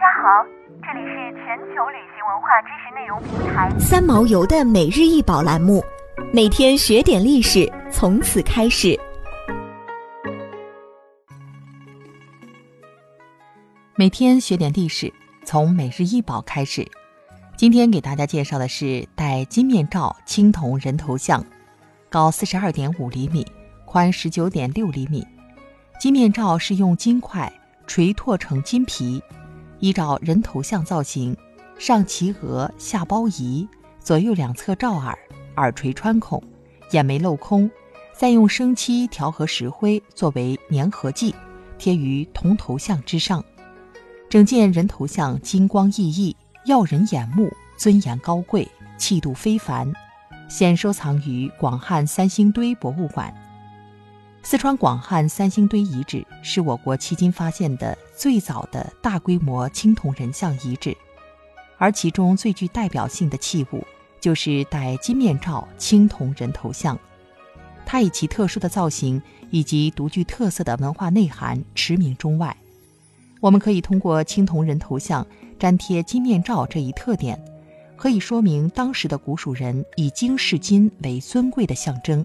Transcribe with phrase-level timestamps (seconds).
[0.00, 0.42] 家好，
[0.80, 5.84] 这里是全球旅行文化知识内容平台三毛游的每日一宝栏目，
[6.32, 8.98] 每天学点历史，从此开始。
[13.94, 15.12] 每天学点历史，
[15.44, 16.82] 从每日一宝开始。
[17.54, 21.44] 今天给大家介绍的是戴金面罩青铜人头像，
[22.08, 23.46] 高四十二点五厘米，
[23.84, 25.22] 宽十九点六厘米。
[25.98, 27.52] 金面罩是用金块
[27.86, 29.22] 锤拓成金皮，
[29.80, 31.36] 依照人头像造型，
[31.78, 33.66] 上齐额，下包仪，
[33.98, 35.18] 左右两侧罩耳，
[35.56, 36.42] 耳垂穿孔，
[36.92, 37.70] 眼眉镂空，
[38.14, 41.34] 再用生漆调和石灰作为粘合剂，
[41.78, 43.42] 贴于铜头像之上。
[44.28, 48.68] 整件人头像金光熠熠，耀人眼目，尊严高贵，
[48.98, 49.90] 气度非凡，
[50.48, 53.34] 现收藏于广汉三星堆博物馆。
[54.42, 60.96] 四川广汉三星堆遗址是我国迄今发现的最早的大规模青铜人像遗址，
[61.76, 63.86] 而其中最具代表性的器物
[64.18, 66.98] 就是戴金面罩青铜人头像。
[67.84, 72.56] 它以其特殊的造型以及独具特色的文化内涵驰名中外。
[73.40, 75.24] 我们可以通过青铜人头像
[75.58, 77.38] 粘贴金面罩这一特点，
[77.96, 82.24] 可以说明当时的古蜀人以金饰金为尊贵的象征。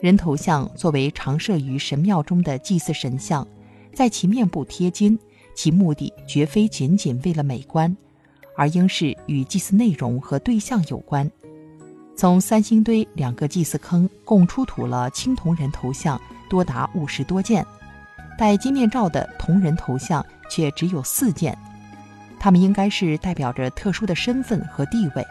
[0.00, 3.46] 人头像作为常设于神庙中的祭祀神像，
[3.92, 5.18] 在其面部贴金，
[5.56, 7.96] 其目的绝非仅仅为了美观，
[8.56, 11.28] 而应是与祭祀内容和对象有关。
[12.16, 17.66] 从三星堆两个祭祀坑共出土了青铜人头像多达五十多件，
[18.38, 21.58] 戴金面罩的铜人头像却只有四件，
[22.38, 25.26] 他们应该是代表着特殊的身份和地位，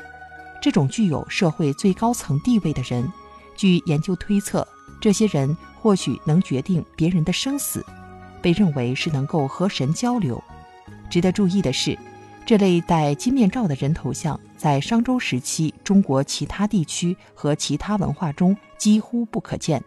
[0.61, 3.09] 这种具有社会最高层地位的人。
[3.57, 4.65] 据研究推测，
[5.01, 7.85] 这些人或许能决定别人的生死，
[8.41, 10.41] 被认为是能够和神交流。
[11.09, 11.97] 值得注意的是，
[12.45, 19.83] 这类戴金面罩的人头像在商周时期中国其他地区和其他文化中几乎不可见。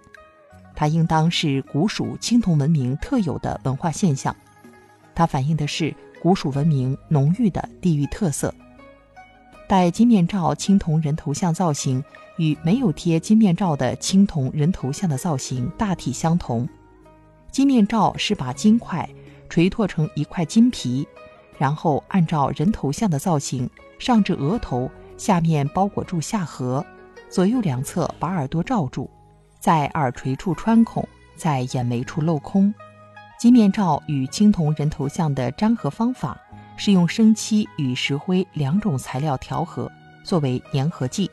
[0.75, 4.35] 它应当是古蜀青铜文明特有的文化现象，
[5.15, 8.55] 它反映的是古蜀文明浓郁的地域特色。
[9.71, 12.03] 戴金面罩青铜人头像造型
[12.39, 16.69] 与没有贴金面罩的青铜人头像的造型大体相同。
[17.53, 19.09] 金面罩是把金块
[19.49, 21.07] 锤拓成一块金皮，
[21.57, 26.85] 然后按照人头像的造型上至额头，下面包裹住下颌，
[27.29, 29.09] 左右两侧把耳朵罩住，
[29.61, 32.75] 在耳垂处穿孔，在眼眉处镂空。
[33.39, 36.37] 金面罩与青铜人头像的粘合方法。
[36.83, 39.93] 是用生漆与石灰两种材料调和，
[40.25, 41.31] 作为粘合剂，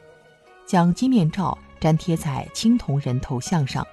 [0.66, 3.88] 将金面罩粘贴在青铜人头像上。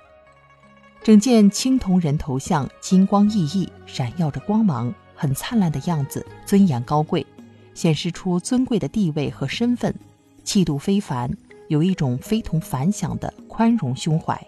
[1.00, 7.24] 整件青铜人头像金光熠熠，闪耀着光芒，很灿烂的样子，尊严高贵，
[7.72, 9.94] 显示出尊贵的地位和身份，
[10.42, 11.30] 气度非凡，
[11.68, 14.44] 有一种非同凡响的宽容胸怀。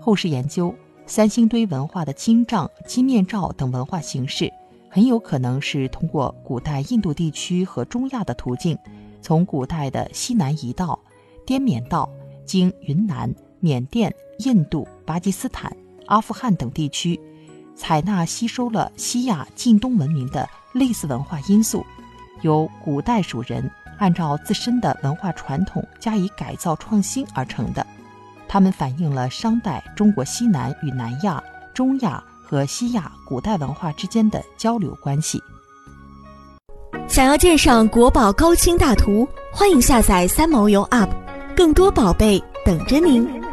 [0.00, 0.72] 后世研究
[1.06, 4.52] 三星堆文化的金杖、金面罩等文化形式。
[4.94, 8.78] 很有可能是通过古代印度地区和中亚的途径，
[9.20, 10.96] 从古代的西南夷道、
[11.44, 12.08] 滇缅道，
[12.46, 17.20] 经云南、缅甸、印度、巴基斯坦、阿富汗等地区，
[17.74, 21.84] 采纳吸收了西亚近东文明的类似文化因素，
[22.42, 23.68] 由古代蜀人
[23.98, 27.84] 按照自身的文化传统加以改造创新而成的。
[28.46, 31.42] 它们反映了商代中国西南与南亚、
[31.74, 32.22] 中亚。
[32.54, 35.42] 和西亚古代文化之间的交流关系。
[37.08, 41.10] 想要鉴赏国宝高清大图，欢迎下载三毛游 App，
[41.56, 43.43] 更多宝贝等着您。